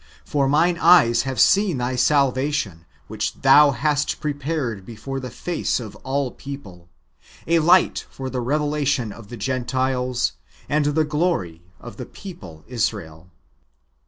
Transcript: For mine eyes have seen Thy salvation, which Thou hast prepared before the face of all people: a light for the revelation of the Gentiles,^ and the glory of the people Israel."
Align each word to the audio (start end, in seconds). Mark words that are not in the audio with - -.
For 0.25 0.49
mine 0.49 0.79
eyes 0.79 1.21
have 1.29 1.39
seen 1.39 1.77
Thy 1.77 1.95
salvation, 1.95 2.85
which 3.05 3.41
Thou 3.43 3.69
hast 3.69 4.19
prepared 4.19 4.83
before 4.83 5.19
the 5.19 5.29
face 5.29 5.79
of 5.79 5.95
all 5.97 6.31
people: 6.31 6.89
a 7.45 7.59
light 7.59 8.07
for 8.09 8.27
the 8.27 8.41
revelation 8.41 9.11
of 9.11 9.27
the 9.27 9.37
Gentiles,^ 9.37 10.31
and 10.67 10.85
the 10.85 11.05
glory 11.05 11.61
of 11.79 11.97
the 11.97 12.07
people 12.07 12.63
Israel." 12.67 13.29